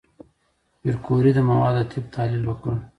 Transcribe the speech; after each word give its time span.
پېیر 0.79 0.95
کوري 1.05 1.31
د 1.35 1.39
موادو 1.49 1.81
د 1.85 1.87
طیف 1.91 2.05
تحلیل 2.15 2.43
وکړ. 2.47 2.73